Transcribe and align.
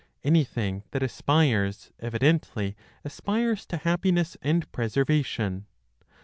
Anything 0.23 0.81
that 0.89 1.03
aspires 1.03 1.91
evidently 1.99 2.75
aspires 3.05 3.67
to 3.67 3.77
happiness 3.77 4.35
and 4.41 4.65
preservation. 4.71 5.67